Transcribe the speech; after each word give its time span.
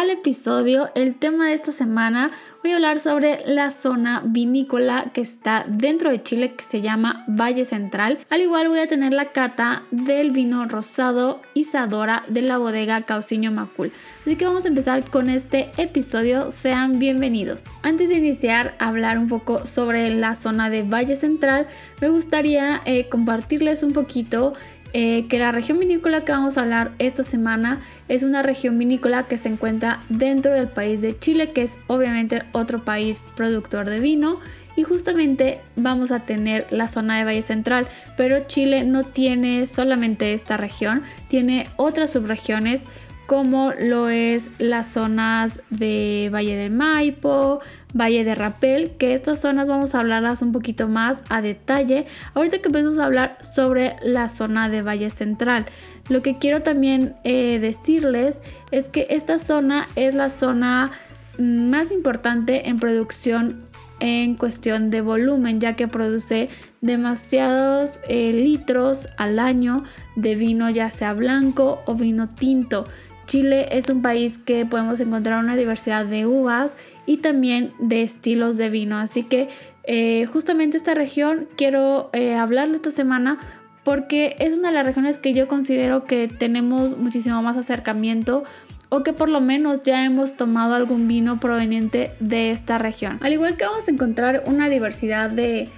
al 0.00 0.10
episodio. 0.10 0.90
El 0.96 1.14
tema 1.14 1.46
de 1.46 1.54
esta 1.54 1.70
semana 1.70 2.32
voy 2.64 2.72
a 2.72 2.74
hablar 2.74 2.98
sobre 2.98 3.42
la 3.46 3.70
zona 3.70 4.22
vinícola 4.24 5.12
que 5.14 5.20
está 5.20 5.64
dentro 5.68 6.10
de 6.10 6.20
Chile 6.20 6.54
que 6.56 6.64
se 6.64 6.80
llama 6.80 7.24
Valle 7.28 7.64
Central. 7.64 8.18
Al 8.28 8.40
igual 8.40 8.66
voy 8.66 8.80
a 8.80 8.88
tener 8.88 9.12
la 9.12 9.30
cata 9.30 9.84
del 9.92 10.32
vino 10.32 10.66
rosado 10.66 11.40
Isadora 11.54 12.24
de 12.26 12.42
la 12.42 12.58
bodega 12.58 13.02
Cauciño 13.02 13.52
Macul. 13.52 13.92
Así 14.22 14.34
que 14.34 14.46
vamos 14.46 14.64
a 14.64 14.68
empezar 14.68 15.08
con 15.08 15.30
este 15.30 15.70
episodio. 15.76 16.50
Sean 16.50 16.98
bienvenidos. 16.98 17.62
Antes 17.82 18.08
de 18.08 18.16
iniciar 18.16 18.74
a 18.80 18.88
hablar 18.88 19.16
un 19.16 19.28
poco 19.28 19.64
sobre 19.64 20.10
la 20.10 20.34
zona 20.34 20.70
de 20.70 20.82
Valle 20.82 21.14
Central, 21.14 21.68
me 22.00 22.08
gustaría 22.08 22.82
eh, 22.84 23.08
compartirles 23.08 23.84
un 23.84 23.92
poquito 23.92 24.54
eh, 24.96 25.26
que 25.26 25.40
la 25.40 25.50
región 25.50 25.80
vinícola 25.80 26.24
que 26.24 26.30
vamos 26.30 26.56
a 26.56 26.60
hablar 26.60 26.92
esta 27.00 27.24
semana 27.24 27.80
es 28.06 28.22
una 28.22 28.42
región 28.42 28.78
vinícola 28.78 29.24
que 29.24 29.38
se 29.38 29.48
encuentra 29.48 30.04
dentro 30.08 30.52
del 30.52 30.68
país 30.68 31.02
de 31.02 31.18
Chile, 31.18 31.50
que 31.50 31.62
es 31.62 31.78
obviamente 31.88 32.44
otro 32.52 32.84
país 32.84 33.20
productor 33.34 33.90
de 33.90 33.98
vino. 33.98 34.38
Y 34.76 34.84
justamente 34.84 35.60
vamos 35.74 36.12
a 36.12 36.20
tener 36.20 36.68
la 36.70 36.88
zona 36.88 37.18
de 37.18 37.24
Valle 37.24 37.42
Central, 37.42 37.88
pero 38.16 38.46
Chile 38.46 38.84
no 38.84 39.02
tiene 39.02 39.66
solamente 39.66 40.32
esta 40.32 40.56
región, 40.56 41.02
tiene 41.28 41.66
otras 41.76 42.12
subregiones 42.12 42.84
como 43.26 43.72
lo 43.72 44.08
es 44.08 44.50
las 44.58 44.88
zonas 44.88 45.60
de 45.70 46.30
Valle 46.32 46.56
del 46.56 46.72
Maipo, 46.72 47.60
Valle 47.94 48.24
de 48.24 48.34
Rapel, 48.34 48.92
que 48.98 49.14
estas 49.14 49.40
zonas 49.40 49.66
vamos 49.66 49.94
a 49.94 50.00
hablarlas 50.00 50.42
un 50.42 50.52
poquito 50.52 50.88
más 50.88 51.22
a 51.30 51.40
detalle. 51.40 52.06
Ahorita 52.34 52.58
que 52.58 52.68
empezamos 52.68 52.98
a 52.98 53.06
hablar 53.06 53.38
sobre 53.40 53.96
la 54.02 54.28
zona 54.28 54.68
de 54.68 54.82
Valle 54.82 55.10
Central. 55.10 55.66
Lo 56.08 56.22
que 56.22 56.38
quiero 56.38 56.62
también 56.62 57.14
eh, 57.24 57.58
decirles 57.58 58.40
es 58.70 58.88
que 58.88 59.06
esta 59.10 59.38
zona 59.38 59.86
es 59.96 60.14
la 60.14 60.28
zona 60.28 60.90
más 61.38 61.92
importante 61.92 62.68
en 62.68 62.78
producción 62.78 63.64
en 64.00 64.34
cuestión 64.34 64.90
de 64.90 65.00
volumen, 65.00 65.60
ya 65.60 65.76
que 65.76 65.88
produce 65.88 66.48
demasiados 66.80 68.00
eh, 68.08 68.32
litros 68.32 69.08
al 69.16 69.38
año 69.38 69.84
de 70.16 70.34
vino, 70.34 70.68
ya 70.68 70.90
sea 70.90 71.14
blanco 71.14 71.82
o 71.86 71.94
vino 71.94 72.28
tinto. 72.28 72.84
Chile 73.26 73.68
es 73.70 73.88
un 73.88 74.02
país 74.02 74.38
que 74.38 74.66
podemos 74.66 75.00
encontrar 75.00 75.42
una 75.42 75.56
diversidad 75.56 76.04
de 76.06 76.26
uvas 76.26 76.76
y 77.06 77.18
también 77.18 77.72
de 77.78 78.02
estilos 78.02 78.56
de 78.56 78.70
vino. 78.70 78.98
Así 78.98 79.24
que 79.24 79.48
eh, 79.84 80.26
justamente 80.26 80.76
esta 80.76 80.94
región 80.94 81.48
quiero 81.56 82.10
eh, 82.12 82.34
hablarle 82.34 82.76
esta 82.76 82.90
semana 82.90 83.38
porque 83.82 84.34
es 84.38 84.54
una 84.54 84.68
de 84.68 84.74
las 84.74 84.86
regiones 84.86 85.18
que 85.18 85.34
yo 85.34 85.46
considero 85.46 86.04
que 86.04 86.26
tenemos 86.26 86.96
muchísimo 86.96 87.42
más 87.42 87.56
acercamiento 87.56 88.44
o 88.88 89.02
que 89.02 89.12
por 89.12 89.28
lo 89.28 89.40
menos 89.40 89.82
ya 89.82 90.04
hemos 90.04 90.36
tomado 90.36 90.74
algún 90.74 91.08
vino 91.08 91.40
proveniente 91.40 92.12
de 92.20 92.50
esta 92.50 92.78
región. 92.78 93.18
Al 93.22 93.32
igual 93.32 93.56
que 93.56 93.64
vamos 93.64 93.86
a 93.88 93.90
encontrar 93.90 94.44
una 94.46 94.68
diversidad 94.68 95.30
de 95.30 95.68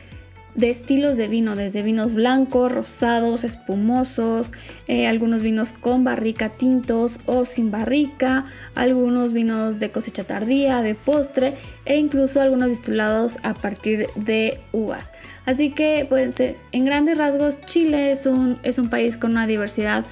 de 0.56 0.70
estilos 0.70 1.16
de 1.16 1.28
vino, 1.28 1.54
desde 1.54 1.82
vinos 1.82 2.14
blancos, 2.14 2.72
rosados, 2.72 3.44
espumosos, 3.44 4.52
eh, 4.88 5.06
algunos 5.06 5.42
vinos 5.42 5.72
con 5.72 6.02
barrica 6.02 6.48
tintos 6.50 7.20
o 7.26 7.44
sin 7.44 7.70
barrica, 7.70 8.44
algunos 8.74 9.32
vinos 9.32 9.78
de 9.78 9.90
cosecha 9.90 10.24
tardía, 10.24 10.82
de 10.82 10.94
postre 10.94 11.54
e 11.84 11.98
incluso 11.98 12.40
algunos 12.40 12.68
destilados 12.68 13.36
a 13.42 13.52
partir 13.54 14.08
de 14.16 14.60
uvas. 14.72 15.12
Así 15.44 15.70
que 15.70 16.06
pues, 16.08 16.34
en 16.72 16.84
grandes 16.84 17.18
rasgos 17.18 17.60
Chile 17.66 18.10
es 18.10 18.24
un, 18.24 18.58
es 18.62 18.78
un 18.78 18.88
país 18.88 19.18
con 19.18 19.32
una 19.32 19.46
diversidad 19.46 20.06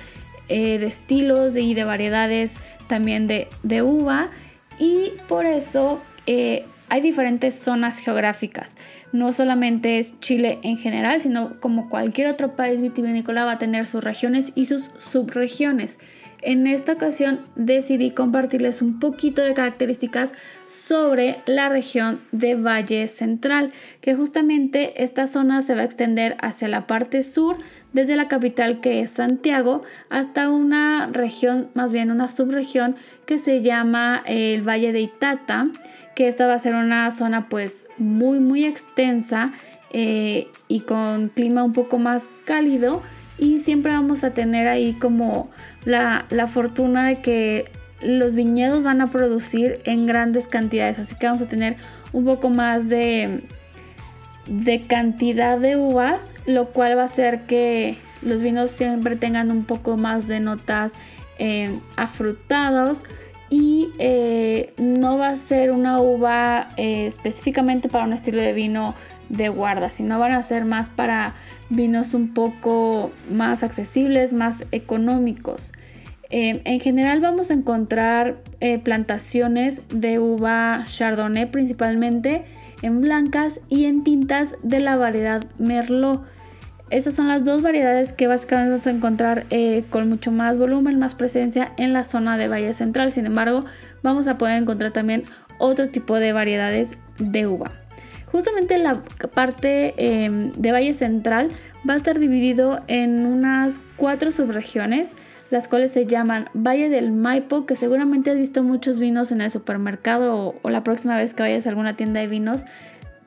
eh, 0.49 0.79
de 0.79 0.87
estilos 0.87 1.57
y 1.57 1.73
de 1.73 1.85
variedades 1.85 2.55
también 2.87 3.27
de, 3.27 3.49
de 3.63 3.81
uva 3.81 4.29
y 4.79 5.13
por 5.27 5.47
eso 5.47 6.03
eh, 6.27 6.67
hay 6.89 7.01
diferentes 7.01 7.55
zonas 7.55 7.99
geográficas. 7.99 8.75
No 9.13 9.33
solamente 9.33 9.99
es 9.99 10.19
Chile 10.21 10.59
en 10.63 10.77
general, 10.77 11.21
sino 11.21 11.59
como 11.61 11.89
cualquier 11.89 12.29
otro 12.29 12.57
país 12.57 12.81
vitivinícola 12.81 13.45
va 13.45 13.53
a 13.53 13.59
tener 13.59 13.87
sus 13.87 14.05
regiones 14.05 14.53
y 14.55 14.67
sus 14.67 14.91
subregiones. 14.99 15.99
En 16.47 16.67
esta 16.67 16.93
ocasión 16.93 17.41
decidí 17.57 18.11
compartirles 18.11 18.83
un 18.83 19.01
poquito 19.01 19.41
de 19.41 19.55
características 19.55 20.33
sobre 20.69 21.39
la 21.47 21.71
región 21.71 22.21
de 22.33 22.55
Valle 22.55 23.09
Central, 23.09 23.73
que 24.03 24.15
justamente 24.15 25.03
esta 25.03 25.27
zona 25.27 25.63
se 25.63 25.75
va 25.75 25.81
a 25.81 25.85
extender 25.85 26.37
hacia 26.41 26.69
la 26.69 26.87
parte 26.87 27.23
sur, 27.23 27.57
desde 27.95 28.15
la 28.17 28.29
capital 28.29 28.83
que 28.83 29.01
es 29.01 29.13
Santiago, 29.13 29.83
hasta 30.11 30.51
una 30.51 31.09
región, 31.11 31.69
más 31.73 31.93
bien 31.93 32.11
una 32.11 32.29
subregión 32.29 32.97
que 33.25 33.39
se 33.39 33.63
llama 33.63 34.23
el 34.27 34.63
Valle 34.69 34.93
de 34.93 35.01
Itata 35.01 35.69
que 36.15 36.29
esta 36.29 36.47
va 36.47 36.55
a 36.55 36.59
ser 36.59 36.75
una 36.75 37.11
zona 37.11 37.49
pues 37.49 37.87
muy 37.99 38.39
muy 38.39 38.65
extensa 38.65 39.53
eh, 39.91 40.49
y 40.69 40.81
con 40.81 41.29
clima 41.29 41.65
un 41.65 41.73
poco 41.73 41.99
más 41.99 42.29
cálido 42.45 43.03
y 43.39 43.59
siempre 43.61 43.93
vamos 43.93 44.23
a 44.23 44.33
tener 44.33 44.69
ahí 44.69 44.95
como 44.95 45.51
la, 45.85 46.27
fortuna 46.49 47.09
de 47.09 47.21
que 47.21 47.71
los 48.01 48.35
viñedos 48.35 48.83
van 48.83 49.01
a 49.01 49.11
producir 49.11 49.81
en 49.85 50.07
grandes 50.07 50.49
cantidades 50.49 50.99
así 50.99 51.15
que 51.17 51.27
vamos 51.27 51.43
a 51.43 51.49
tener 51.49 51.77
un 52.13 52.25
poco 52.25 52.51
más 52.51 52.89
de, 52.89 53.45
de 54.47 54.87
cantidad 54.87 55.59
de 55.59 55.77
uvas 55.77 56.33
lo 56.47 56.67
cual 56.71 56.97
va 56.99 57.03
a 57.03 57.07
hacer 57.07 57.43
que 57.43 57.97
los 58.23 58.41
vinos 58.41 58.71
siempre 58.71 59.17
tengan 59.17 59.51
un 59.51 59.65
poco 59.65 59.97
más 59.97 60.27
de 60.29 60.41
notas 60.41 60.93
eh, 61.39 61.79
afrutados 61.97 63.03
y 63.51 63.91
eh, 63.99 64.73
no 64.79 65.19
va 65.19 65.29
a 65.29 65.37
ser 65.37 65.71
una 65.71 66.01
uva 66.01 66.71
eh, 66.77 67.07
específicamente 67.07 67.89
para 67.89 68.05
un 68.05 68.13
estilo 68.13 68.41
de 68.41 68.53
vino 68.53 68.95
de 69.29 69.49
guarda, 69.49 69.89
sino 69.89 70.19
van 70.19 70.33
a 70.33 70.43
ser 70.43 70.65
más 70.65 70.89
para 70.89 71.35
vinos 71.71 72.15
un 72.15 72.35
poco 72.35 73.11
más 73.31 73.63
accesibles, 73.63 74.33
más 74.33 74.65
económicos. 74.73 75.73
Eh, 76.31 76.63
en 76.65 76.81
general 76.81 77.21
vamos 77.21 77.51
a 77.51 77.55
encontrar 77.55 78.37
plantaciones 78.83 79.83
de 79.91 80.19
uva 80.19 80.85
chardonnay 80.87 81.51
principalmente 81.51 82.45
en 82.81 83.01
blancas 83.01 83.61
y 83.69 83.85
en 83.85 84.05
tintas 84.05 84.55
de 84.63 84.81
la 84.81 84.97
variedad 84.97 85.45
merlot. 85.59 86.23
Esas 86.91 87.15
son 87.15 87.29
las 87.29 87.45
dos 87.45 87.63
variedades 87.63 88.13
que 88.13 88.27
básicamente 88.27 88.71
vamos 88.71 88.87
a 88.87 88.91
encontrar 88.91 89.47
eh, 89.51 89.85
con 89.89 90.09
mucho 90.09 90.31
más 90.31 90.59
volumen, 90.59 90.99
más 90.99 91.15
presencia 91.15 91.73
en 91.79 91.93
la 91.95 92.05
zona 92.05 92.37
de 92.37 92.47
Valle 92.47 92.75
Central. 92.75 93.11
Sin 93.11 93.25
embargo, 93.25 93.65
vamos 94.03 94.29
a 94.29 94.37
poder 94.37 94.63
encontrar 94.63 94.93
también 94.93 95.25
otro 95.59 95.89
tipo 95.89 96.19
de 96.19 96.33
variedades 96.33 96.93
de 97.19 97.47
uva. 97.47 97.73
Justamente 98.35 98.79
la 98.79 99.01
parte 99.33 99.95
em, 99.97 100.51
de 100.57 100.73
Valle 100.73 100.93
Central 100.93 101.51
va 101.89 101.95
a 101.95 101.97
estar 101.97 102.19
dividido 102.19 102.81
en 102.89 103.27
unas 103.27 103.81
cuatro 103.97 104.33
subregiones, 104.33 105.13
las 105.51 105.69
cuales 105.69 105.93
se 105.93 106.07
llaman 106.07 106.49
Valle 106.53 106.89
del 106.89 107.13
Maipo, 107.13 107.65
que 107.65 107.77
seguramente 107.77 108.33
has 108.33 108.37
visto 108.37 108.65
muchos 108.65 108.99
vinos 108.99 109.31
en 109.31 109.41
el 109.41 109.53
supermercado 109.53 110.57
o, 110.61 110.69
la 110.69 110.83
próxima 110.83 111.17
vez 111.17 111.33
que 111.33 111.45
vayas 111.45 111.67
a 111.67 111.69
alguna 111.69 111.93
tienda 111.93 112.19
de 112.19 112.27
vinos 112.27 112.65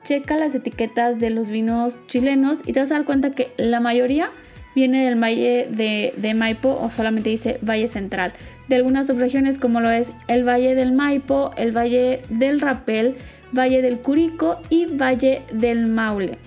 checa 0.04 0.36
las 0.36 0.54
etiquetas 0.54 1.18
de 1.18 1.30
los 1.30 1.48
vinos 1.48 1.98
chilenos 2.06 2.60
y 2.66 2.74
te 2.74 2.80
vas 2.80 2.90
a 2.90 2.96
dar 2.96 3.06
cuenta 3.06 3.30
que 3.30 3.54
la 3.56 3.80
mayoría 3.80 4.30
viene 4.74 5.06
del 5.06 5.18
valle 5.18 5.68
de, 5.70 6.34
Maipo 6.34 6.78
o 6.82 6.90
solamente 6.90 7.30
dice 7.30 7.58
Valle 7.62 7.88
Central. 7.88 8.34
De 8.68 8.76
algunas 8.76 9.06
subregiones 9.06 9.58
como 9.58 9.80
lo 9.80 9.90
es 9.90 10.12
el 10.26 10.46
Valle 10.46 10.74
del 10.74 10.92
Maipo, 10.92 11.52
el 11.56 11.74
Valle 11.74 12.20
del 12.28 12.60
Rapel, 12.60 13.16
Valle 13.56 13.82
del 13.82 14.00
Curico 14.00 14.60
y 14.68 14.86
Valle 14.86 15.42
del 15.52 15.86
Maule. 15.86 16.38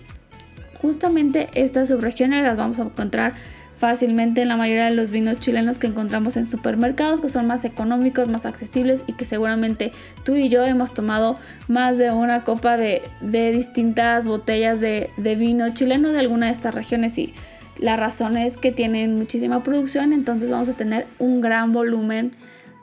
Justamente 0.81 1.49
estas 1.53 1.89
subregiones 1.89 2.43
las 2.43 2.57
vamos 2.57 2.79
a 2.79 2.83
encontrar 2.83 3.33
fácilmente 3.81 4.43
en 4.43 4.47
la 4.47 4.57
mayoría 4.57 4.85
de 4.85 4.93
los 4.93 5.09
vinos 5.09 5.39
chilenos 5.39 5.79
que 5.79 5.87
encontramos 5.87 6.37
en 6.37 6.45
supermercados, 6.45 7.19
que 7.19 7.29
son 7.29 7.47
más 7.47 7.65
económicos, 7.65 8.27
más 8.27 8.45
accesibles 8.45 9.03
y 9.07 9.13
que 9.13 9.25
seguramente 9.25 9.91
tú 10.23 10.35
y 10.35 10.49
yo 10.49 10.63
hemos 10.63 10.93
tomado 10.93 11.39
más 11.67 11.97
de 11.97 12.11
una 12.11 12.43
copa 12.43 12.77
de, 12.77 13.01
distintas 13.21 14.27
botellas 14.27 14.79
de, 14.79 15.09
vino 15.17 15.73
chileno 15.73 16.11
de 16.11 16.19
alguna 16.19 16.45
de 16.45 16.51
estas 16.51 16.75
regiones 16.75 17.17
y 17.17 17.33
la 17.79 17.95
razón 17.95 18.37
es 18.37 18.55
que 18.55 18.71
tienen 18.71 19.17
muchísima 19.17 19.63
producción, 19.63 20.13
entonces 20.13 20.51
vamos 20.51 20.69
a 20.69 20.73
tener 20.73 21.07
un 21.17 21.41
gran 21.41 21.73
volumen 21.73 22.33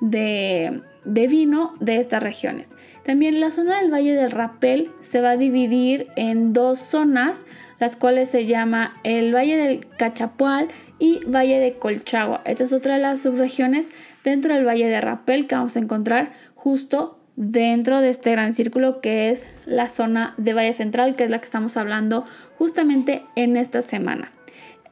de, 0.01 0.83
de 1.05 1.29
vino 1.29 1.75
de 1.79 2.01
estas 2.01 2.25
regiones. 2.25 2.71
También 3.09 3.41
la 3.41 3.51
zona 3.51 3.81
del 3.81 3.91
Valle 3.91 4.13
del 4.13 4.31
Rapel 4.31 4.91
se 5.01 5.23
va 5.23 5.31
a 5.31 5.37
dividir 5.39 6.09
en 6.15 6.53
dos 6.53 6.79
zonas, 6.79 7.47
las 7.81 7.97
cuales 7.97 8.29
se 8.29 8.45
llama 8.45 9.01
el 9.03 9.35
Valle 9.35 9.57
del 9.57 9.87
Cachapual 9.97 10.69
y 10.99 11.21
Valle 11.25 11.59
de 11.59 11.79
Colchagua. 11.79 12.43
Esta 12.45 12.65
es 12.65 12.73
otra 12.75 12.97
de 12.97 13.01
las 13.01 13.23
subregiones 13.23 13.89
dentro 14.25 14.53
del 14.53 14.67
Valle 14.67 14.89
de 14.89 15.01
Rapel 15.01 15.47
que 15.47 15.55
vamos 15.55 15.75
a 15.77 15.79
encontrar 15.79 16.33
justo 16.55 17.19
dentro 17.35 18.03
de 18.03 18.11
este 18.11 18.33
gran 18.33 18.55
círculo 18.55 19.01
que 19.01 19.31
es 19.31 19.43
la 19.65 19.89
zona 19.89 20.35
de 20.37 20.53
Valle 20.53 20.75
Central, 20.75 21.17
que 21.17 21.25
es 21.25 21.31
la 21.31 21.39
que 21.39 21.47
estamos 21.47 21.79
hablando 21.79 22.27
justamente 22.59 23.23
en 23.37 23.57
esta 23.57 23.81
semana. 23.81 24.33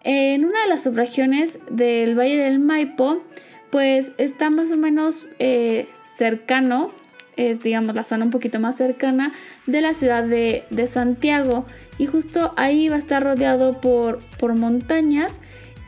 En 0.04 0.46
una 0.46 0.62
de 0.62 0.68
las 0.68 0.84
subregiones 0.84 1.58
del 1.70 2.18
Valle 2.18 2.38
del 2.38 2.60
Maipo, 2.60 3.22
pues 3.68 4.12
está 4.16 4.48
más 4.48 4.72
o 4.72 4.78
menos 4.78 5.26
eh, 5.38 5.86
cercano, 6.06 6.94
es 7.36 7.62
digamos 7.62 7.94
la 7.94 8.04
zona 8.04 8.24
un 8.24 8.30
poquito 8.30 8.58
más 8.60 8.76
cercana 8.76 9.32
de 9.66 9.80
la 9.80 9.94
ciudad 9.94 10.24
de, 10.24 10.64
Santiago. 10.86 11.66
Y 11.98 12.06
justo 12.06 12.52
ahí 12.56 12.88
va 12.88 12.96
a 12.96 12.98
estar 12.98 13.22
rodeado 13.22 13.80
por, 13.80 14.20
por 14.38 14.54
montañas 14.54 15.32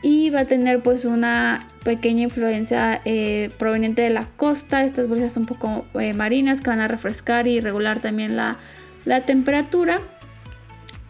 y 0.01 0.29
va 0.29 0.41
a 0.41 0.45
tener 0.45 0.81
pues 0.81 1.05
una 1.05 1.67
pequeña 1.83 2.23
influencia 2.23 3.01
eh, 3.05 3.51
proveniente 3.57 4.01
de 4.01 4.09
la 4.09 4.27
costa, 4.37 4.83
estas 4.83 5.09
brisas 5.09 5.35
un 5.37 5.45
poco 5.45 5.85
eh, 5.99 6.13
marinas 6.13 6.61
que 6.61 6.69
van 6.69 6.79
a 6.79 6.87
refrescar 6.87 7.47
y 7.47 7.59
regular 7.59 7.99
también 7.99 8.35
la, 8.35 8.57
la 9.05 9.25
temperatura. 9.25 9.99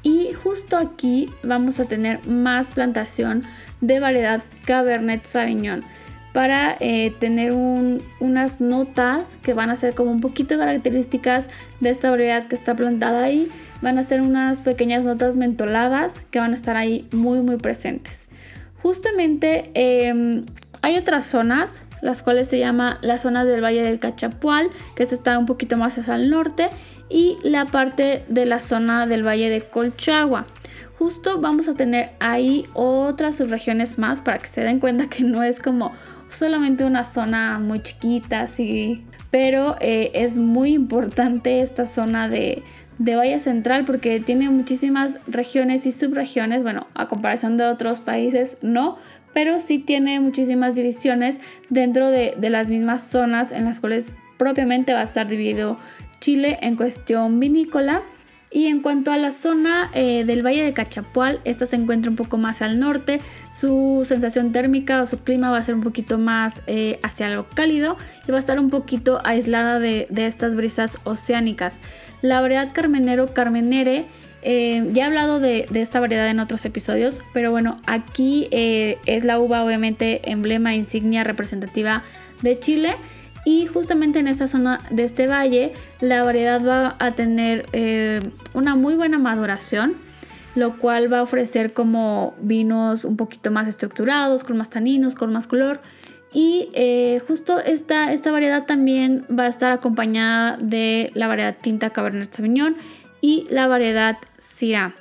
Y 0.02 0.32
justo 0.32 0.78
aquí 0.78 1.30
vamos 1.44 1.80
a 1.80 1.86
tener 1.86 2.26
más 2.26 2.70
plantación 2.70 3.44
de 3.82 4.00
variedad 4.00 4.44
Cabernet 4.66 5.26
Sauvignon 5.26 5.84
para 6.34 6.78
eh, 6.80 7.12
tener 7.20 7.54
unas 7.54 8.62
notas 8.62 9.36
que 9.42 9.54
van 9.54 9.70
a 9.70 9.76
ser 9.76 9.96
como 9.96 10.12
un 10.12 10.22
poquito 10.22 10.58
características 10.58 11.48
de 11.80 11.90
esta 11.90 12.10
variedad 12.10 12.48
que 12.48 12.56
está 12.56 12.76
plantada 12.76 13.24
ahí. 13.24 13.50
Van 13.82 13.98
a 13.98 14.04
ser 14.04 14.22
unas 14.22 14.62
pequeñas 14.62 15.06
notas 15.06 15.36
mentoladas 15.36 16.22
que 16.32 16.40
van 16.40 16.52
a 16.52 16.56
estar 16.56 16.78
ahí 16.78 17.08
muy 17.12 17.42
muy 17.42 17.58
presentes. 17.58 18.28
Justamente 18.82 19.72
em, 19.74 20.46
hay 20.82 20.98
otras 20.98 21.26
zonas, 21.26 21.82
las 22.02 22.22
cuales 22.22 22.48
se 22.48 22.60
llama 22.60 23.00
la 23.02 23.18
zona 23.18 23.44
del 23.44 23.64
Valle 23.64 23.84
del 23.84 24.00
Cachapual, 24.00 24.70
que 24.96 25.04
está 25.04 25.38
un 25.38 25.46
poquito 25.46 25.76
más 25.78 25.98
hacia 25.98 26.16
el 26.16 26.30
norte, 26.30 26.70
y 27.10 27.38
la 27.44 27.66
parte 27.66 28.24
de 28.28 28.46
la 28.46 28.62
zona 28.62 29.08
del 29.08 29.26
Valle 29.26 29.50
de 29.50 29.62
Colchagua. 29.62 30.46
Justo 30.98 31.42
vamos 31.42 31.68
a 31.68 31.74
tener 31.74 32.12
ahí 32.20 32.66
otras 32.74 33.36
subregiones 33.36 33.98
más 33.98 34.22
para 34.22 34.38
que 34.38 34.48
se 34.48 34.62
den 34.62 34.80
cuenta 34.80 35.10
que 35.10 35.24
no 35.24 35.44
es 35.44 35.60
como 35.60 35.92
solamente 36.30 36.84
una 36.84 37.04
zona 37.04 37.60
muy 37.60 37.82
chiquita, 37.82 38.48
sí, 38.48 39.04
pero 39.32 39.76
eh, 39.80 40.12
es 40.14 40.38
muy 40.38 40.74
importante 40.74 41.62
esta 41.62 41.88
zona 41.88 42.28
de, 42.28 42.64
de 42.98 43.16
Valle 43.16 43.40
Central 43.40 43.86
porque 43.86 44.20
tiene 44.20 44.50
muchísimas 44.50 45.18
regiones 45.28 45.86
y 45.86 45.92
subregiones, 45.92 46.64
bueno, 46.64 46.88
a 46.96 47.08
comparación 47.08 47.58
de 47.58 47.66
otros 47.66 48.00
países 48.00 48.58
no, 48.62 48.98
pero 49.34 49.60
sí 49.60 49.80
tiene 49.80 50.20
muchísimas 50.20 50.76
divisiones 50.76 51.38
dentro 51.70 52.10
de, 52.10 52.36
de 52.38 52.50
las 52.50 52.70
mismas 52.70 53.04
zonas 53.04 53.52
en 53.52 53.66
las 53.66 53.80
cuales 53.80 54.12
propiamente 54.38 54.94
va 54.94 55.02
a 55.02 55.04
estar 55.04 55.28
dividido 55.28 55.78
Chile 56.20 56.58
en 56.62 56.76
cuestión 56.76 57.40
vinícola. 57.40 58.02
Y 58.52 58.66
en 58.66 58.82
cuanto 58.82 59.12
a 59.12 59.18
la 59.18 59.32
zona 59.32 59.92
eh, 59.94 60.24
del 60.26 60.44
Valle 60.44 60.64
de 60.64 60.74
Cachapual, 60.74 61.40
esta 61.44 61.68
se 61.68 61.76
encuentra 61.76 62.10
un 62.10 62.16
poco 62.16 62.40
más 62.40 62.64
al 62.64 62.80
norte. 62.80 63.22
Su 63.52 64.04
sensación 64.06 64.52
térmica 64.52 65.04
o 65.04 65.06
su 65.06 65.20
clima 65.20 65.52
va 65.52 65.58
a 65.58 65.64
ser 65.64 65.76
un 65.76 65.82
poquito 65.82 66.18
más 66.18 66.64
eh, 66.66 67.00
hacia 67.04 67.30
lo 67.30 67.48
cálido 67.48 67.96
y 68.28 68.32
va 68.32 68.38
a 68.38 68.40
estar 68.40 68.60
un 68.60 68.72
poquito 68.72 69.22
aislada 69.24 69.80
de, 69.80 70.08
estas 70.16 70.56
brisas 70.56 70.98
oceánicas. 71.04 71.80
La 72.24 72.42
variedad 72.42 72.74
Carmenero 72.74 73.28
Carmenere, 73.34 74.06
eh, 74.42 74.88
ya 74.94 75.04
he 75.04 75.06
hablado 75.06 75.40
de, 75.40 75.68
de, 75.70 75.82
esta 75.82 76.00
variedad 76.00 76.28
en 76.28 76.40
otros 76.40 76.66
episodios, 76.66 77.22
pero 77.34 77.52
bueno, 77.52 77.78
aquí 77.86 78.48
es 78.52 79.26
la 79.26 79.40
uva 79.40 79.64
obviamente 79.64 80.32
emblema, 80.32 80.74
insignia 80.74 81.24
representativa 81.24 82.04
de 82.42 82.58
Chile. 82.58 82.96
Y 83.46 83.68
justamente 83.68 84.20
en 84.20 84.28
esta 84.28 84.48
zona 84.48 84.80
de 84.90 85.04
este 85.04 85.28
valle, 85.28 85.74
la 86.02 86.24
variedad 86.24 86.66
va 86.66 86.96
a 87.00 87.12
tener 87.12 87.66
eh, 87.72 88.20
una 88.54 88.76
muy 88.76 88.96
buena 88.96 89.18
maduración, 89.18 89.96
lo 90.56 90.78
cual 90.78 91.12
va 91.12 91.20
a 91.20 91.24
ofrecer 91.24 91.74
como 91.74 92.36
vinos 92.42 93.06
un 93.06 93.16
poquito 93.18 93.50
más 93.52 93.68
estructurados, 93.68 94.44
con 94.44 94.58
más 94.58 94.70
taninos, 94.70 95.16
con 95.16 95.32
más 95.32 95.48
color. 95.48 95.80
Y 96.34 96.70
eh, 96.74 97.22
justo 97.28 97.60
esta, 97.60 98.12
esta 98.12 98.32
variedad 98.32 98.66
también 98.66 99.26
va 99.32 99.44
a 99.44 99.48
estar 99.48 99.72
acompañada 99.72 100.58
de 100.58 101.12
la 101.16 101.28
variedad 101.28 101.56
tinta 101.60 101.90
Cabernet 101.90 102.32
Sauvignon 102.32 102.76
y 103.22 103.48
la 103.50 103.68
variedad 103.68 104.18
Syrah. 104.38 104.99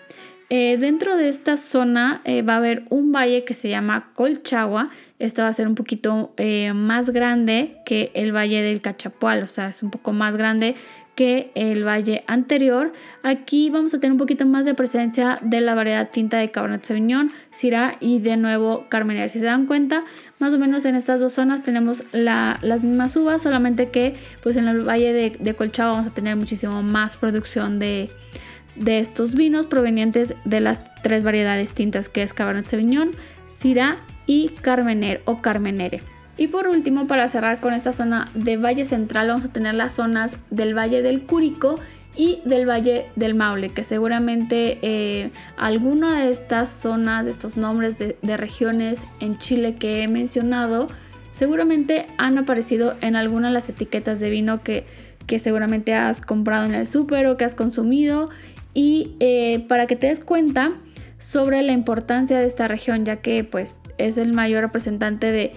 Eh, 0.50 0.79
dentro 0.79 1.17
de 1.17 1.29
esta 1.29 1.59
zona 1.59 2.23
va 2.27 2.55
a 2.55 2.56
haber 2.56 2.85
un 2.89 3.12
valle 3.12 3.45
que 3.45 3.53
se 3.53 3.69
llama 3.69 4.11
Colchagua, 4.15 4.89
esta 5.19 5.43
va 5.43 5.49
a 5.49 5.53
ser 5.53 5.67
un 5.67 5.75
poquito 5.75 6.33
eh, 6.37 6.73
más 6.73 7.11
grande 7.11 7.77
que 7.85 8.12
el 8.15 8.35
valle 8.35 8.62
del 8.62 8.81
Cachapual, 8.81 9.43
o 9.43 9.49
sea, 9.49 9.69
es 9.69 9.83
un 9.83 9.91
poco 9.91 10.12
más 10.12 10.37
grande 10.37 10.77
que 11.17 11.50
el 11.56 11.85
valle 11.85 12.23
anterior. 12.29 12.93
Aquí 13.25 13.71
vamos 13.71 13.93
a 13.93 13.99
tener 13.99 14.12
un 14.12 14.19
poquito 14.19 14.47
más 14.47 14.65
de 14.65 14.75
presencia 14.75 15.41
de 15.43 15.61
la 15.61 15.75
variedad 15.75 16.09
tinta 16.11 16.39
de 16.39 16.53
Cabernet 16.53 16.85
Sauvignon, 16.85 17.33
Syrah 17.50 17.97
y 17.99 18.21
de 18.21 18.37
nuevo 18.37 18.87
Carmener. 18.89 19.29
Si 19.29 19.41
se 19.41 19.47
dan 19.47 19.67
cuenta, 19.67 20.05
más 20.39 20.53
o 20.53 20.59
menos 20.61 20.85
en 20.85 20.95
estas 20.95 21.21
dos 21.21 21.33
zonas 21.33 21.62
tenemos 21.62 22.05
las 22.12 22.85
mismas 22.85 23.17
uvas, 23.17 23.43
solamente 23.43 23.91
que 23.91 24.15
pues 24.45 24.56
en 24.56 24.69
el 24.69 24.89
valle 24.89 25.12
de, 25.12 25.31
de 25.31 25.56
vamos 25.79 26.06
a 26.06 26.11
tener 26.11 26.37
muchísimo 26.37 26.85
más 26.85 27.17
producción 27.17 27.81
de, 27.81 28.12
de 28.78 28.98
estos 28.98 29.34
vinos 29.34 29.66
provenientes 29.66 30.34
de 30.44 30.60
las 30.60 30.92
tres 31.02 31.25
variedades 31.25 31.72
tintas 31.72 32.08
que 32.08 32.22
es 32.22 32.32
Cabernet 32.32 32.66
Sauvignon, 32.66 33.10
Syrah 33.48 33.98
y 34.26 34.50
Carmener 34.60 35.22
o 35.25 35.40
Carmenere. 35.40 36.00
Y 36.36 36.46
por 36.46 36.69
último, 36.69 37.08
para 37.08 37.28
cerrar 37.28 37.60
con 37.60 37.75
esta 37.75 37.92
zona 37.92 38.30
de 38.34 38.56
Valle 38.56 38.84
Central, 38.84 39.28
vamos 39.28 39.44
a 39.44 39.52
tener 39.52 39.75
las 39.75 39.94
zonas 39.94 40.36
del 40.50 40.76
Valle 40.76 41.02
del 41.02 41.22
Curico 41.22 41.80
y 42.16 42.40
del 42.44 42.69
Valle 42.69 43.06
del 43.16 43.34
Maule, 43.34 43.70
que 43.70 43.82
seguramente 43.82 44.78
eh, 44.82 45.30
alguna 45.56 46.20
de 46.20 46.32
estas 46.32 46.70
zonas, 46.70 47.25
de 47.25 47.32
estos 47.32 47.56
nombres 47.56 47.96
de, 47.98 48.36
regiones 48.36 49.04
en 49.20 49.38
Chile 49.38 49.75
que 49.76 50.02
he 50.02 50.08
mencionado, 50.08 50.88
seguramente 51.32 52.06
han 52.19 52.38
aparecido 52.38 52.96
en 53.00 53.16
alguna 53.16 53.48
de 53.48 53.54
las 53.54 53.69
etiquetas 53.69 54.20
de 54.20 54.30
vino 54.30 54.60
que, 54.60 54.84
que 55.26 55.38
seguramente 55.40 55.94
has 55.94 56.20
comprado 56.20 56.64
en 56.66 56.75
el 56.75 56.86
súper 56.86 57.26
o 57.26 57.37
que 57.37 57.44
has 57.44 57.54
consumido. 57.54 58.30
Y 58.78 59.16
eh, 59.18 59.64
para 59.66 59.88
que 59.88 59.97
te 59.97 60.06
des 60.06 60.20
cuenta, 60.20 60.70
sobre 61.18 61.62
la 61.62 61.73
importancia 61.73 62.38
de 62.38 62.47
esta 62.47 62.68
región, 62.68 63.04
ya 63.04 63.16
que 63.16 63.42
pues 63.42 63.80
es 63.99 64.18
el 64.18 64.35
mayor 64.35 64.62
representante 64.62 65.32
de, 65.32 65.52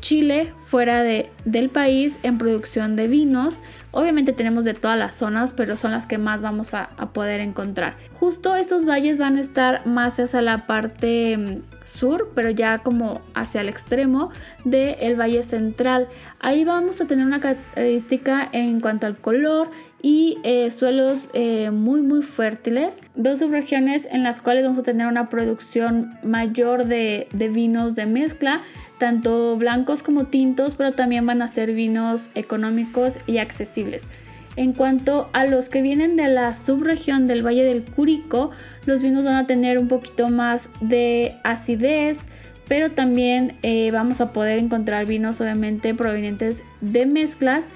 Chile 0.00 0.52
fuera 0.56 1.02
de, 1.02 1.30
del 1.44 1.68
país 1.68 2.18
en 2.22 2.38
producción 2.38 2.96
de 2.96 3.06
vinos. 3.06 3.62
Obviamente 3.90 4.32
tenemos 4.32 4.64
de 4.64 4.74
todas 4.74 4.98
las 4.98 5.16
zonas, 5.16 5.52
pero 5.52 5.76
son 5.76 5.90
las 5.90 6.06
que 6.06 6.18
más 6.18 6.40
vamos 6.40 6.74
a, 6.74 6.88
poder 7.12 7.40
encontrar. 7.40 7.96
Justo 8.14 8.54
estos 8.54 8.84
valles 8.84 9.18
van 9.18 9.36
a 9.36 9.40
estar 9.40 9.86
más 9.86 10.18
hacia 10.20 10.42
la 10.42 10.66
parte 10.66 11.36
mm, 11.36 11.62
sur, 11.84 12.30
pero 12.34 12.50
ya 12.50 12.78
como 12.78 13.20
hacia 13.34 13.60
el 13.60 13.68
extremo 13.68 14.30
del 14.64 15.18
valle 15.18 15.42
central. 15.42 16.08
Ahí 16.38 16.64
vamos 16.64 17.00
a 17.00 17.06
tener 17.06 17.26
una 17.26 17.40
característica 17.40 18.48
en 18.52 18.80
cuanto 18.80 19.06
al 19.06 19.16
color 19.16 19.70
y 20.00 20.38
eh, 20.44 20.70
suelos 20.70 21.28
eh, 21.32 21.70
muy 21.70 22.02
muy 22.02 22.22
fértiles. 22.22 22.98
Dos 23.14 23.40
subregiones 23.40 24.06
en 24.10 24.22
las 24.22 24.40
cuales 24.40 24.64
vamos 24.64 24.78
a 24.78 24.82
tener 24.82 25.06
una 25.06 25.28
producción 25.28 26.16
mayor 26.22 26.86
de, 26.86 27.28
vinos 27.52 27.94
de 27.94 28.06
mezcla, 28.06 28.62
tanto 28.98 29.56
blancos 29.56 30.02
como 30.02 30.24
tintos, 30.24 30.74
pero 30.74 30.92
también 30.92 31.26
van 31.26 31.42
a 31.42 31.48
ser 31.48 31.72
vinos 31.72 32.30
económicos 32.34 33.18
y 33.26 33.38
accesibles. 33.38 34.02
En 34.56 34.72
cuanto 34.72 35.30
a 35.32 35.46
los 35.46 35.68
que 35.68 35.82
vienen 35.82 36.16
de 36.16 36.26
la 36.28 36.56
subregión 36.56 37.28
del 37.28 37.46
Valle 37.46 37.62
del 37.62 37.84
Curico, 37.84 38.50
los 38.86 39.02
vinos 39.02 39.24
van 39.24 39.36
a 39.36 39.46
tener 39.46 39.78
un 39.78 39.86
poquito 39.86 40.30
más 40.30 40.68
de 40.80 41.36
acidez, 41.44 42.18
pero 42.66 42.90
también 42.90 43.56
eh, 43.62 43.90
vamos 43.92 44.20
a 44.20 44.32
poder 44.32 44.58
encontrar 44.58 45.06
vinos 45.06 45.40
obviamente 45.40 45.94
provenientes 45.94 46.62
de 46.80 47.06
mezclas 47.06 47.68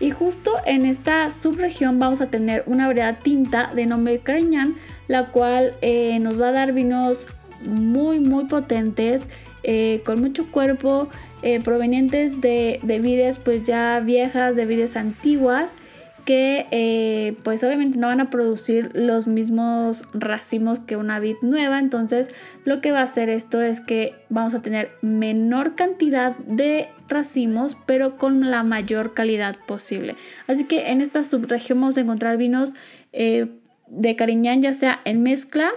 y 0.00 0.10
justo 0.10 0.52
en 0.66 0.86
esta 0.86 1.30
subregión 1.30 1.98
vamos 1.98 2.20
a 2.20 2.26
tener 2.26 2.64
una 2.66 2.86
variedad 2.86 3.18
tinta 3.22 3.70
de 3.74 3.86
nombre 3.86 4.18
Carañán, 4.18 4.76
la 5.08 5.26
cual 5.26 5.74
eh, 5.82 6.18
nos 6.18 6.40
va 6.40 6.48
a 6.48 6.52
dar 6.52 6.72
vinos 6.72 7.26
muy 7.62 8.18
muy 8.18 8.46
potentes, 8.46 9.26
eh, 9.64 10.02
con 10.04 10.20
mucho 10.20 10.50
cuerpo, 10.50 11.08
eh, 11.42 11.60
provenientes 11.60 12.40
de, 12.40 12.78
de 12.82 12.98
vides 13.00 13.38
pues 13.38 13.62
ya 13.64 14.00
viejas, 14.00 14.56
de 14.56 14.66
vides 14.66 14.96
antiguas. 14.96 15.76
que 16.24 16.66
eh, 16.70 17.36
pues 17.42 17.62
obviamente 17.64 17.98
no 17.98 18.06
van 18.06 18.20
a 18.20 18.30
producir 18.30 18.90
los 18.94 19.26
mismos 19.26 20.04
racimos 20.14 20.78
que 20.78 20.96
una 20.96 21.18
vid 21.18 21.36
nueva. 21.42 21.78
Entonces 21.78 22.30
lo 22.64 22.80
que 22.80 22.92
va 22.92 23.00
a 23.00 23.04
hacer 23.04 23.28
esto 23.28 23.60
es 23.60 23.80
que 23.80 24.14
vamos 24.30 24.54
a 24.54 24.62
tener 24.62 24.90
menor 25.02 25.74
cantidad 25.74 26.36
de 26.38 26.88
racimos 27.08 27.76
pero 27.84 28.16
con 28.16 28.50
la 28.50 28.62
mayor 28.62 29.12
calidad 29.12 29.56
posible. 29.66 30.16
Así 30.46 30.64
que 30.64 30.90
en 30.90 31.02
esta 31.02 31.24
subregión 31.24 31.80
vamos 31.80 31.98
a 31.98 32.00
encontrar 32.00 32.38
vinos 32.38 32.72
de 33.12 34.16
Cariñán 34.16 34.62
ya 34.62 34.72
sea 34.72 35.00
en 35.04 35.22
mezcla 35.22 35.72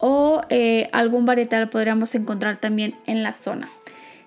o 0.00 0.40
eh, 0.48 0.88
algún 0.92 1.26
varietal 1.26 1.68
podríamos 1.68 2.14
encontrar 2.14 2.56
también 2.58 2.94
en 3.06 3.22
la 3.22 3.34
zona. 3.34 3.68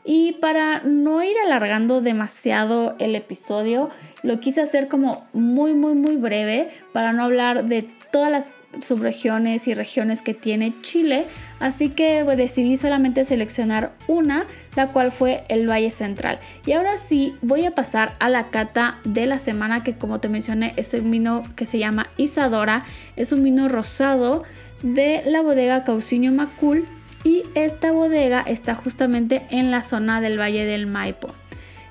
Y 0.05 0.33
para 0.33 0.81
no 0.81 1.23
ir 1.23 1.35
alargando 1.43 2.01
demasiado 2.01 2.95
el 2.99 3.15
episodio, 3.15 3.89
lo 4.21 4.39
quise 4.39 4.61
hacer 4.61 4.87
como 4.87 5.25
muy, 5.33 5.73
muy, 5.73 5.95
muy 5.95 6.17
breve 6.17 6.69
para 6.91 7.13
no 7.13 7.23
hablar 7.23 7.65
de 7.65 7.89
todas 8.11 8.29
las 8.29 8.53
subregiones 8.81 9.67
y 9.67 9.73
regiones 9.73 10.21
que 10.21 10.33
tiene 10.33 10.73
Chile. 10.81 11.27
Así 11.59 11.89
que 11.89 12.23
decidí 12.23 12.75
solamente 12.77 13.23
seleccionar 13.25 13.93
una, 14.07 14.45
la 14.75 14.91
cual 14.91 15.11
fue 15.11 15.43
el 15.47 15.69
Valle 15.69 15.91
Central. 15.91 16.39
Y 16.65 16.73
ahora 16.73 16.97
sí, 16.97 17.35
voy 17.41 17.65
a 17.65 17.71
pasar 17.71 18.13
a 18.19 18.29
la 18.29 18.49
cata 18.49 18.99
de 19.03 19.25
la 19.25 19.39
semana 19.39 19.83
que 19.83 19.93
como 19.93 20.19
te 20.19 20.29
mencioné 20.29 20.73
es 20.75 20.93
el 20.93 21.01
vino 21.01 21.43
que 21.55 21.65
se 21.65 21.79
llama 21.79 22.07
Isadora. 22.17 22.83
Es 23.15 23.31
un 23.31 23.43
vino 23.43 23.69
rosado 23.69 24.43
de 24.83 25.23
la 25.25 25.41
bodega 25.41 25.83
Cauciño 25.83 26.31
Macul 26.31 26.85
y 27.23 27.43
esta 27.55 27.91
bodega 27.91 28.41
está 28.41 28.75
justamente 28.75 29.47
en 29.49 29.71
la 29.71 29.81
zona 29.81 30.21
del 30.21 30.39
Valle 30.39 30.65
del 30.65 30.85
Maipo. 30.85 31.29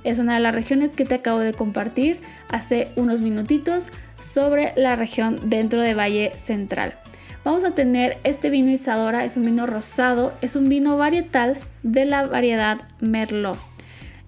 Es 0.04 0.18
una 0.18 0.34
de 0.34 0.40
las 0.40 0.54
regiones 0.54 0.90
que 0.90 1.04
te 1.04 1.14
acabo 1.14 1.40
de 1.40 1.54
compartir 1.54 2.20
hace 2.48 2.88
unos 2.96 3.20
minutitos 3.20 3.88
sobre 4.20 4.72
la 4.76 4.94
región 4.94 5.38
dentro 5.44 5.80
de 5.80 5.94
Valle 5.94 6.32
Central. 6.36 6.94
Vamos 7.44 7.64
a 7.64 7.72
tener 7.72 8.18
este 8.22 8.50
vino 8.50 8.70
Isadora, 8.70 9.24
es 9.24 9.36
un 9.36 9.44
vino 9.44 9.66
rosado, 9.66 10.32
es 10.42 10.54
un 10.54 10.68
vino 10.68 10.96
varietal 10.96 11.58
de 11.82 12.04
la 12.04 12.26
variedad 12.26 12.82
Merlot. 13.00 13.58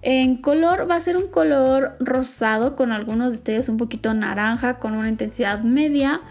En 0.01 0.37
color 0.37 0.89
va 0.89 0.95
a 0.95 1.01
ser 1.01 1.17
un 1.17 1.27
color 1.27 1.95
rosado 1.99 2.75
con 2.75 2.91
algunos 2.91 3.31
destellos 3.31 3.69
un 3.69 3.77
poquito 3.77 4.13
naranja, 4.13 4.75
con 4.77 4.93
una 4.93 5.09
intensidad 5.09 5.61
media. 5.61 6.21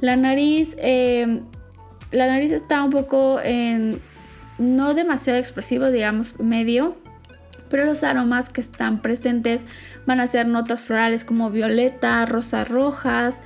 La 0.00 0.16
nariz, 0.16 0.74
eh, 0.78 1.42
la 2.10 2.26
nariz 2.26 2.52
está 2.52 2.82
un 2.82 2.90
poco 2.90 3.40
no 4.58 4.94
demasiado 4.94 5.38
expresivo, 5.38 5.90
digamos 5.90 6.38
medio, 6.38 6.96
pero 7.70 7.86
los 7.86 8.02
aromas 8.04 8.50
que 8.50 8.60
están 8.60 9.00
presentes 9.00 9.64
van 10.04 10.20
a 10.20 10.26
ser 10.26 10.46
notas 10.46 10.82
florales 10.82 11.24
como 11.24 11.50
violeta, 11.50 12.26
rosas 12.26 12.68
rojas, 12.68 13.40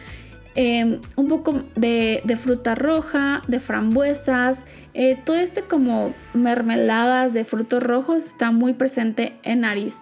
em, 0.56 1.00
un 1.16 1.28
poco 1.28 1.62
de, 1.76 2.38
fruta 2.40 2.74
roja, 2.74 3.42
de 3.46 3.60
frambuesas, 3.60 4.62
eh, 4.94 5.20
todo 5.24 5.36
este 5.36 5.62
como 5.62 6.14
mermeladas 6.32 7.34
de 7.34 7.44
frutos 7.44 7.82
rojos 7.82 8.24
está 8.24 8.50
muy 8.50 8.72
presente 8.74 9.34
en 9.42 9.60
nariz. 9.60 10.00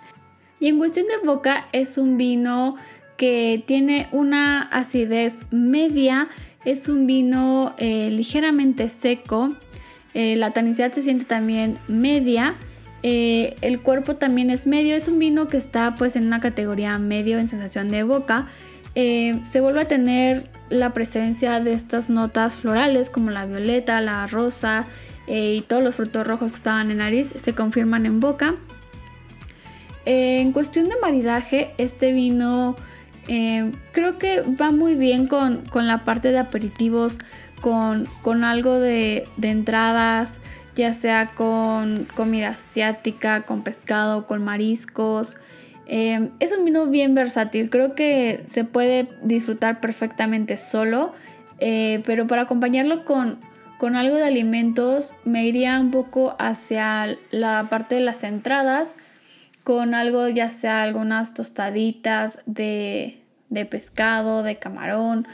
Y 0.61 0.69
en 0.69 0.78
cuestión 0.78 1.07
de 1.09 1.26
boca 1.26 1.66
es 1.73 1.99
un 1.99 2.16
vino 2.16 2.76
que 3.16 3.62
tiene 3.66 4.09
una 4.12 4.62
acidez 4.62 5.47
media, 5.50 6.28
es 6.64 6.88
un 6.88 7.07
vino 7.07 7.75
eh, 7.78 8.11
ligeramente 8.11 8.88
seco, 8.88 9.54
eh, 10.14 10.37
la 10.37 10.52
tanicidad 10.52 10.92
se 10.92 11.02
siente 11.02 11.25
también 11.25 11.78
media. 11.88 12.54
Eh, 13.02 13.57
el 13.62 13.81
cuerpo 13.81 14.16
también 14.16 14.50
es 14.50 14.66
medio. 14.66 14.95
Es 14.95 15.09
un 15.09 15.19
vino 15.19 15.49
que 15.49 15.57
está 15.57 15.95
pues 15.95 16.16
en 16.16 16.26
una 16.26 16.40
categoría 16.40 16.99
medio 16.99 17.38
en 17.38 17.49
sensación 17.49 17.88
de 17.88 18.02
boca. 18.02 18.49
Se 18.95 19.61
vuelve 19.62 19.81
a 19.81 19.88
tener 19.88 20.50
la 20.69 20.92
presencia 20.92 21.61
de 21.61 21.73
estas 21.73 22.11
notas 22.11 22.54
florales 22.54 23.09
como 23.09 23.31
la 23.31 23.47
violeta, 23.47 23.99
la 24.02 24.26
rosa 24.26 24.87
y 25.26 25.62
todos 25.62 25.83
los 25.83 25.95
frutos 25.95 26.26
rojos 26.26 26.52
que 26.52 26.57
estaban 26.57 26.90
en 26.90 26.99
nariz 26.99 27.28
se 27.28 27.54
confirman 27.54 28.04
en 28.04 28.21
boca. 28.21 28.54
en 30.04 30.52
cuestión 30.52 30.90
de 30.90 30.95
maridaje, 31.00 31.71
este 31.78 32.12
vino 32.12 32.76
creo 33.93 34.19
que 34.19 34.41
va 34.41 34.71
muy 34.71 34.95
bien 34.95 35.26
con, 35.26 35.62
con 35.67 35.87
la 35.87 36.05
parte 36.05 36.33
de 36.33 36.38
aperitivos 36.38 37.19
con, 37.62 38.45
algo 38.45 38.79
de, 38.79 39.29
entradas, 39.41 40.38
ya 40.76 40.93
sea 40.93 41.31
con 41.35 42.07
comida 42.14 42.49
asiática, 42.49 43.43
con 43.43 43.62
pescado, 43.62 44.26
con 44.26 44.45
mariscos. 44.45 45.38
Em, 45.87 46.31
es 46.41 46.52
un 46.57 46.64
vino 46.64 46.87
bien 46.87 47.14
versátil, 47.14 47.71
creo 47.71 47.95
que 47.95 48.43
se 48.47 48.64
puede 48.64 49.09
disfrutar 49.23 49.81
perfectamente 49.81 50.57
solo, 50.57 51.12
eh, 51.59 52.02
pero 52.05 52.26
para 52.26 52.43
acompañarlo 52.43 53.05
con, 53.05 53.38
con 53.79 53.97
algo 53.97 54.17
de 54.17 54.25
alimentos 54.25 55.14
me 55.25 55.45
iría 55.45 55.79
un 55.81 55.91
poco 55.91 56.35
hacia 56.38 57.17
la 57.31 57.69
parte 57.69 57.97
de 57.97 58.00
las 58.00 58.25
entradas, 58.25 58.93
con 59.64 59.95
algo 59.95 60.28
ya 60.28 60.50
sea 60.50 60.83
algunas 60.83 61.35
tostaditas 61.35 62.38
de, 62.47 63.19
de 63.49 63.64
pescado, 63.66 64.42
de 64.42 64.57
camarón. 64.57 65.26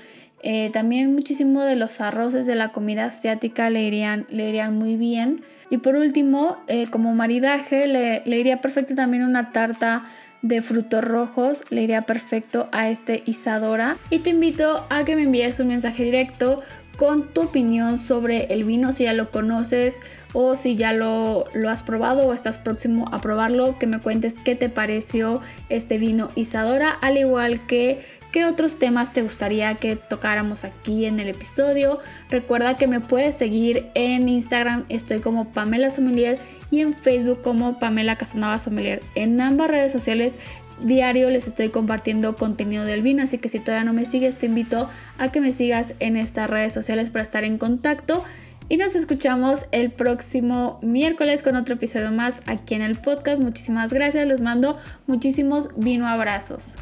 Eh, 0.42 0.70
también 0.72 1.14
muchísimo 1.14 1.62
de 1.62 1.76
los 1.76 2.00
arroces 2.00 2.46
de 2.46 2.54
la 2.54 2.70
comida 2.70 3.06
asiática 3.06 3.70
le 3.70 3.82
irían, 3.82 4.26
le 4.28 4.48
irían 4.48 4.76
muy 4.76 4.96
bien. 4.96 5.42
Y 5.70 5.78
por 5.78 5.96
último, 5.96 6.58
eh, 6.66 6.86
como 6.90 7.14
maridaje, 7.14 7.86
le, 7.86 8.22
le, 8.24 8.38
iría 8.38 8.60
perfecto 8.60 8.94
también 8.94 9.22
una 9.22 9.52
tarta 9.52 10.04
de 10.40 10.62
frutos 10.62 11.04
rojos, 11.04 11.62
le 11.70 11.82
iría 11.82 12.02
perfecto 12.02 12.68
a 12.72 12.88
este 12.88 13.22
Isadora. 13.26 13.98
Y 14.10 14.20
te 14.20 14.30
invito 14.30 14.86
a 14.88 15.04
que 15.04 15.16
me 15.16 15.22
envíes 15.22 15.60
un 15.60 15.68
mensaje 15.68 16.04
directo 16.04 16.62
con 16.98 17.28
tu 17.28 17.42
opinión 17.42 17.96
sobre 17.96 18.52
el 18.52 18.64
vino, 18.64 18.92
si 18.92 19.04
ya 19.04 19.12
lo 19.12 19.30
conoces 19.30 20.00
o 20.32 20.56
si 20.56 20.74
ya 20.74 20.92
lo, 20.92 21.44
lo, 21.54 21.70
has 21.70 21.84
probado 21.84 22.26
o 22.26 22.32
estás 22.32 22.58
próximo 22.58 23.06
a 23.12 23.20
probarlo, 23.20 23.78
que 23.78 23.86
me 23.86 24.00
cuentes 24.00 24.34
qué 24.44 24.56
te 24.56 24.68
pareció 24.68 25.40
este 25.68 25.96
vino 25.96 26.32
Isadora, 26.34 26.90
al 26.90 27.16
igual 27.16 27.64
que 27.68 28.04
qué 28.32 28.44
otros 28.44 28.80
temas 28.80 29.12
te 29.12 29.22
gustaría 29.22 29.76
que 29.76 29.94
tocáramos 29.94 30.64
aquí 30.64 31.06
en 31.06 31.20
el 31.20 31.28
episodio. 31.28 32.00
Recuerda 32.30 32.76
que 32.76 32.88
me 32.88 32.98
puedes 32.98 33.36
seguir 33.36 33.86
en 33.94 34.28
Instagram, 34.28 34.84
estoy 34.88 35.20
como 35.20 35.52
Pamela 35.52 35.90
Sommelier 35.90 36.40
y 36.72 36.80
en 36.80 36.94
Facebook 36.94 37.42
como 37.42 37.78
Pamela 37.78 38.16
Casanova 38.16 38.58
Sommelier. 38.58 39.02
En 39.14 39.40
ambas 39.40 39.68
redes 39.68 39.92
sociales 39.92 40.34
diario 40.82 41.30
les 41.30 41.46
estoy 41.46 41.70
compartiendo 41.70 42.36
contenido 42.36 42.84
del 42.84 43.02
vino, 43.02 43.22
así 43.22 43.38
que 43.38 43.48
si 43.48 43.60
todavía 43.60 43.84
no 43.84 43.92
me 43.92 44.04
sigues 44.04 44.38
te 44.38 44.46
invito 44.46 44.88
a 45.18 45.30
que 45.32 45.40
me 45.40 45.52
sigas 45.52 45.94
en 45.98 46.16
estas 46.16 46.48
redes 46.48 46.72
sociales 46.72 47.10
para 47.10 47.22
estar 47.22 47.44
en 47.44 47.58
contacto. 47.58 48.24
Y 48.70 48.76
nos 48.76 48.94
escuchamos 48.94 49.60
el 49.72 49.90
próximo 49.90 50.78
miércoles 50.82 51.42
con 51.42 51.56
otro 51.56 51.76
episodio 51.76 52.10
más 52.10 52.42
aquí 52.44 52.74
en 52.74 52.82
el 52.82 52.98
podcast. 52.98 53.40
Muchísimas 53.40 53.92
gracias, 53.92 54.26
les 54.26 54.42
mando 54.42 54.78
muchísimos 55.06 55.68
vino 55.76 56.06
abrazos. 56.06 56.74